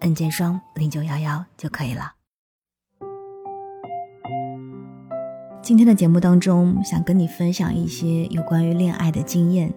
[0.00, 2.12] N 键双零九幺幺就可以了。
[5.62, 9.72] 今天的节目当中，想跟你分享一些有关于恋爱的经验，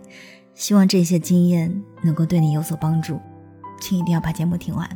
[0.54, 3.20] 希望这些经验能够对你有所帮助，
[3.80, 4.88] 请一定要把节目听完。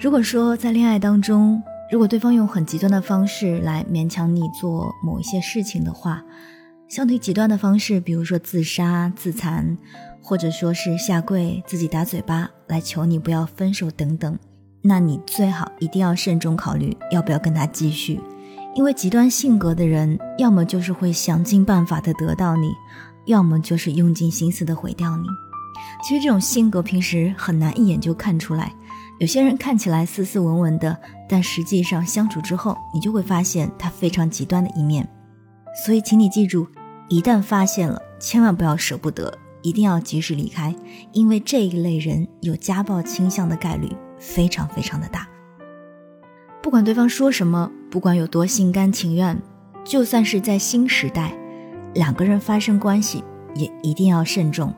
[0.00, 6.24] 如果说在恋爱当中，如果对方用很极端的方式来勉强你做某一些事情的话，
[6.88, 9.76] 相对极端的方式，比如说自杀、自残。
[10.24, 14.38] 或者说是下跪、自己打嘴巴来求你不要分手等等，
[14.80, 18.18] 那你最好一定要慎重考虑要不要跟他继续，
[18.74, 22.72] 因为极端性格的人，要么就是会想尽办法的得到你，
[23.26, 25.24] 要么就是用尽心思的毁掉你。
[26.02, 28.72] 其实这种性格平时很难一眼就看出来，
[29.20, 35.06] 有些人看起来斯斯文文的，但实际上相处之后，你就会发现他非常极端的一面。
[35.84, 36.66] 所以，请你记住，
[37.10, 39.36] 一旦发现了，千万不要舍不得。
[39.62, 40.74] 一定要及时离开，
[41.12, 43.88] 因为这一类人有家暴倾向的概率
[44.18, 45.28] 非常非常的大。
[46.62, 49.40] 不管对方说什么，不管有多心甘情愿，
[49.84, 51.36] 就算是在新时代，
[51.94, 54.72] 两个人发生关系也一定要慎重，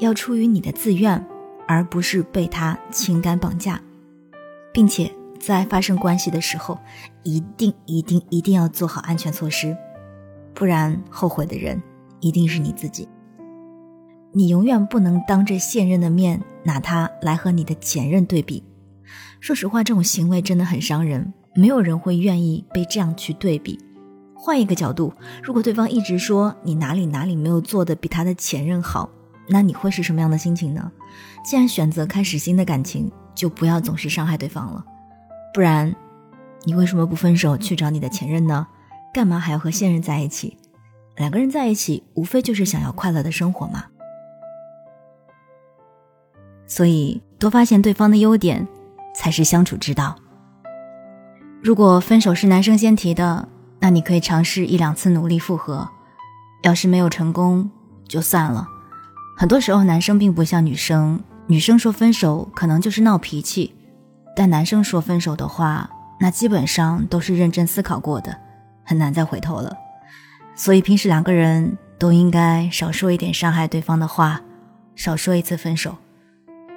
[0.00, 1.24] 要出于你的自愿，
[1.68, 3.80] 而不是被他情感绑架，
[4.72, 6.78] 并且在发生关系的时候，
[7.22, 9.76] 一定一定一定要做好安全措施，
[10.52, 11.80] 不然后悔的人
[12.18, 13.08] 一定是你自己。
[14.32, 18.62] 你永远不能当着现任的面拿他来和你的前任对比。
[19.40, 23.78] 说实话，这种行为真的很伤人，没有人会愿意被这样去对比。
[24.34, 25.12] 换一个角度，
[25.42, 29.10] 如果对方一直说你哪里哪里没有做的比他的前任好，
[29.48, 30.90] 那你会是什么样的心情呢？
[31.44, 34.84] 既然选择开始新的感情，就不要总是伤害对方了。
[35.52, 35.94] 不然，
[36.64, 38.66] 你为什么不分手去找你的前任呢？
[39.12, 40.56] 干嘛还要和现任在一起？
[41.16, 43.84] 两个人在一起，无非就是想要快乐的生活嘛。
[46.70, 48.64] 所以，多发现对方的优点，
[49.12, 50.14] 才是相处之道。
[51.60, 53.48] 如果分手是男生先提的，
[53.80, 55.88] 那你可以尝试一两次努力复合；
[56.62, 57.68] 要是没有成功，
[58.06, 58.68] 就算了。
[59.36, 63.74] 很多时候，男生并不像女生，女生说分手可能就是闹脾气，
[64.36, 68.38] 但男生说分手的话，那基本上都是认真思考过的，
[68.84, 69.76] 很难再回头了。
[70.54, 74.40] 所以，平时两个人都应该少说一点伤害对方的话，
[74.94, 75.96] 少说一次分手。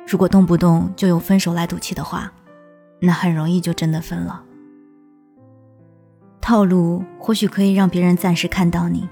[0.06, 2.32] 如果动不动就用分手来赌气的话，
[3.00, 4.44] 那很容易就真的分了。
[6.40, 9.08] 套路或许可以让别人暂时看到你，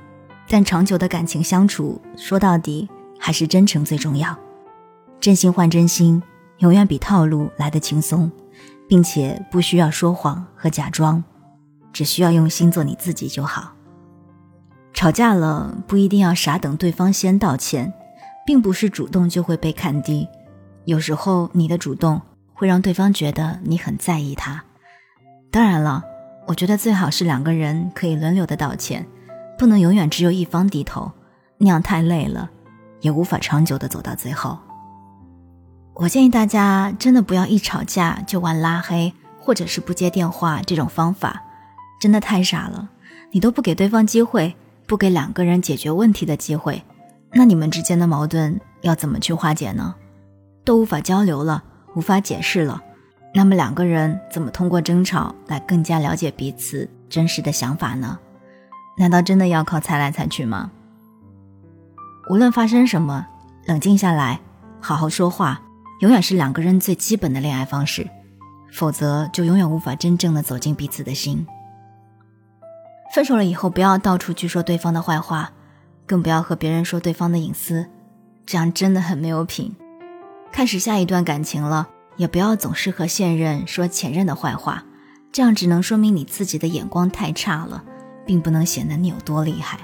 [0.49, 4.37] 但长久的感情相处，说到底还是真诚最重要。
[5.19, 6.21] 真心换真心，
[6.57, 8.29] 永远比套路来得轻松，
[8.89, 11.23] 并且不需要说谎和假装，
[11.93, 13.73] 只需要用心做你自己就好。
[14.93, 17.93] 吵架了不一定要傻等对方先道歉，
[18.45, 20.27] 并不是主动就会被看低。
[20.85, 22.21] 有时候你的主动
[22.53, 24.63] 会让对方觉得你很在意他。
[25.51, 26.03] 当然了，
[26.47, 29.05] 我觉得最好是两个人可以轮流的道歉，
[29.57, 31.11] 不能永远只有一方低头，
[31.57, 32.49] 那样太累了，
[33.01, 34.57] 也无法长久的走到最后。
[35.93, 41.43] 我建议大家真的不要一吵架就玩拉黑或者是不接电话这种方法，
[41.99, 42.89] 真的太傻了。
[43.31, 44.55] 你都不给对方机会，
[44.87, 46.81] 不给两个人解决问题的机会，
[47.33, 49.95] 那你们之间的矛盾要怎么去化解呢？
[50.63, 51.63] 都无法交流了，
[51.95, 52.81] 无法解释了，
[53.33, 58.19] 那么两个人怎么通过争吵来更加了解彼此真实的想法呢？
[58.97, 60.71] 难道真的要靠猜来猜去吗？
[62.29, 63.25] 无论发生什么，
[63.65, 64.39] 冷静下来，
[64.79, 65.61] 好好说话，
[66.01, 68.07] 永远是两个人最基本的恋爱方式，
[68.71, 71.45] 否则就永远无法真正的走进彼此的心。
[73.13, 75.51] 分手了以后，不要到处去说对方的坏话，
[76.05, 77.87] 更不要和别人说对方的隐私，
[78.45, 79.75] 这样真的很没有品。
[80.51, 84.83] 开始下一段感情了，也不要总是和现任说前任的坏话，
[85.31, 87.83] 这样只能说明你自己的眼光太差了，
[88.25, 89.79] 并不能显得你有多厉害。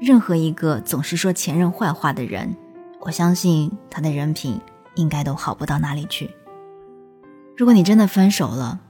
[0.00, 2.54] 任何一个总是说前任坏话的人，
[3.00, 4.60] 我相信他的人品
[4.96, 6.28] 应该都好不到哪里去。
[7.56, 8.80] 如果你真的分手了，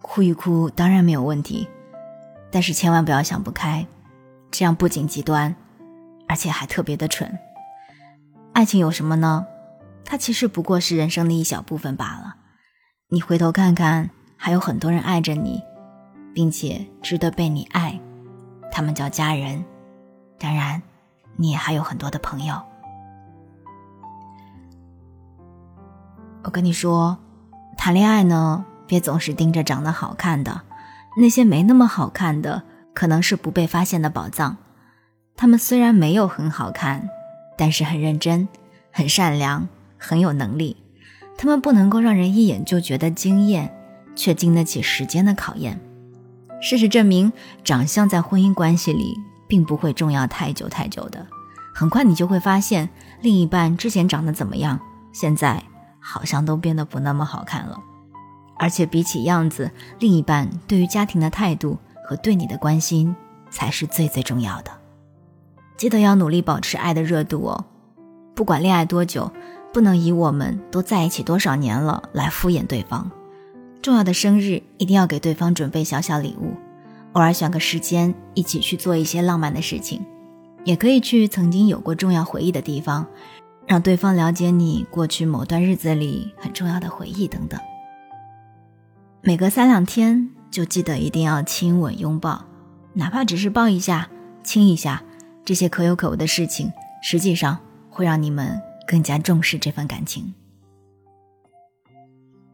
[0.00, 1.68] 哭一哭当然没有问题，
[2.50, 3.86] 但是千万不要想不开，
[4.50, 5.54] 这样不仅极端，
[6.26, 7.38] 而且还特别的蠢。
[8.54, 9.46] 爱情有什么呢？
[10.04, 12.36] 它其实不过是人生的一小部分罢了。
[13.08, 15.62] 你回头看看，还有很多人爱着你，
[16.34, 18.00] 并且值得被你爱，
[18.70, 19.64] 他们叫家人。
[20.38, 20.82] 当然，
[21.36, 22.60] 你也还有很多的朋友。
[26.42, 27.18] 我跟你说，
[27.76, 30.62] 谈恋爱呢，别总是盯着长得好看的，
[31.16, 34.58] 那些没那么好看的，可能是不被发现的宝藏。
[35.36, 37.08] 他们虽然没有很好看，
[37.56, 38.46] 但是很认真、
[38.92, 39.68] 很善良、
[40.04, 40.76] 很有能力。
[41.36, 43.74] 他们不能够让人一眼就觉得惊艳，
[44.14, 45.80] 却经得起时间的考验。
[46.60, 47.32] 事实证明，
[47.64, 49.16] 长相在婚姻关系里
[49.48, 51.26] 并不会重要太久太久的。
[51.74, 52.88] 很快你就会发现，
[53.20, 54.78] 另一半之前长得怎么样，
[55.12, 55.62] 现在。
[56.06, 57.80] 好像都变得不那么好看了，
[58.58, 63.16] 而且比起样子，另一半对于家庭的态度和对你的关心
[63.48, 64.70] 才是最最重要的。
[65.78, 67.64] 记得要努力保持爱的热度哦，
[68.34, 69.32] 不管恋爱多久，
[69.74, 73.10] 不能以我们都在一起多少年了来敷衍对方。
[73.82, 76.54] 重要的生日一定要给对方准备小小礼物，
[77.12, 80.00] 偶尔选个时间一起去做一些浪漫的事情，
[80.64, 83.04] 也可以去曾经有过重要回忆的地方。
[83.66, 87.58] 让对方了解你过去某段日子里很重要的回忆等等。
[89.22, 92.44] 每隔三两天就记得一定要亲吻拥抱，
[92.92, 94.10] 哪怕只是抱一下、
[94.42, 95.02] 亲一下，
[95.46, 96.70] 这些可有可无的事情，
[97.02, 100.34] 实际上会让你们更加重视这份感情。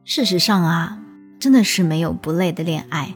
[0.04, 0.98] 事实上啊，
[1.38, 3.14] 真的是没有不累的恋爱。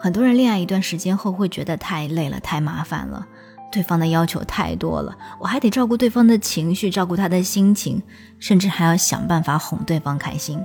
[0.00, 3.26] 很多人恋爱一段时间后会觉得太累了、太麻烦了。
[3.72, 8.00] 对方的要求太多了，我还得照顾对方的情绪，照顾他的心情，
[8.38, 10.62] 甚至还要想办法哄对方开心。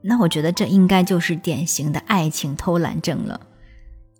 [0.00, 3.40] 那我觉得这应该就是典型的爱情偷懒症了。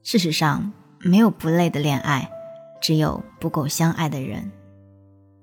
[0.04, 2.30] 事实上，没有不累的恋爱，
[2.80, 4.52] 只有不够相爱的人。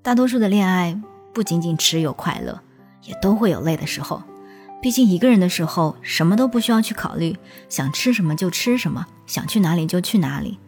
[0.02, 0.98] 大多数的恋爱
[1.32, 2.60] 不仅仅只有快乐，
[3.04, 4.22] 也都会有累的时候。
[4.82, 7.36] 毕竟一个人的时候，什么都不需要去考虑，
[7.68, 10.58] 想吃什么就吃什么，想去哪里就去哪里。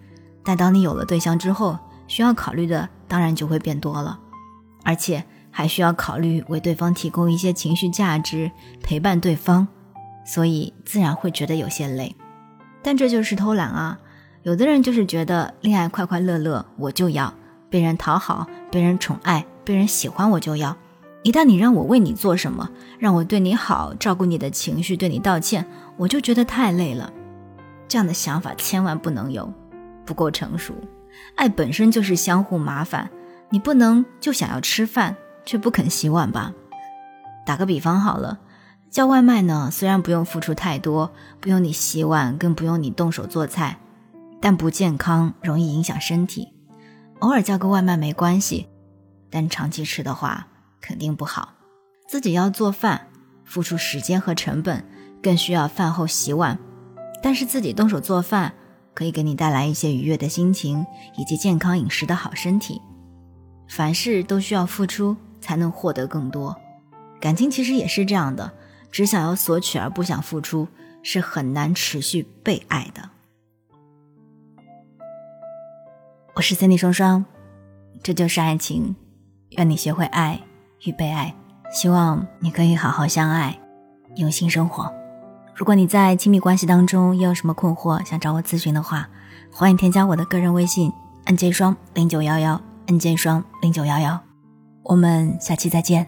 [0.45, 4.19] 但当你有了对象之后，需要考虑的当然就会变多了，
[4.85, 8.51] 而且还需要考虑为对方提供一些情绪价值，
[8.83, 9.67] 陪伴对方，
[10.27, 12.15] 所以自然会觉得有些累。
[12.83, 13.99] 但这就是偷懒啊！
[14.43, 17.33] 有的人就是觉得恋爱快快乐乐，我就要
[17.71, 20.77] 被人讨好、被人宠爱、被人喜欢，我就要。
[21.23, 25.67] 一旦你让我为你做什么，让我对你好，照顾你的情绪，对你道歉，
[25.97, 27.13] 我就觉得太累了。
[27.87, 29.53] 这样的想法千万不能有。
[30.05, 30.75] 不够成熟，
[31.37, 33.09] 爱本身就是相互麻烦，
[33.51, 36.53] 你不能就想要吃饭却不肯洗碗吧？
[37.47, 38.41] 打个比方好了，
[38.91, 43.79] 叫外卖呢，虽然不用付出太多，不用你洗碗，更不用你动手做菜，
[44.41, 46.53] 但不健康，容易影响身体。
[47.21, 48.67] 偶尔叫个外卖没关系，
[49.33, 50.47] 但长期吃的话
[50.81, 51.55] 肯定不好。
[52.07, 53.09] 自己要做饭，
[53.45, 54.85] 付出时间和成本，
[55.21, 56.59] 更需要饭后洗碗，
[57.21, 58.55] 但是自己动手做饭。
[58.95, 60.85] 可以给你带来一些愉悦的心情，
[61.17, 62.79] 以及健康饮食的好身体。
[63.67, 66.55] 凡事都需要付出，才能获得更多。
[67.19, 68.53] 感情其实也是这样的，
[68.91, 70.69] 只想要索取而不想付出，
[71.03, 73.09] 是很难持续被爱的。
[76.35, 77.25] 我是森 y 双双，
[78.03, 78.95] 这就是爱情。
[79.57, 80.41] 愿你学会爱
[80.85, 81.35] 与被爱，
[81.73, 83.59] 希望你可以好好相爱，
[84.17, 84.93] 用心生活。
[85.55, 89.09] 如果你在亲密关系当中又有什么困惑，想找我咨询的话，
[89.53, 90.93] 欢迎添加我的个人微信
[91.25, 94.19] n j 双零九幺幺 n j 双零九幺幺，
[94.83, 96.07] 我们下期再见。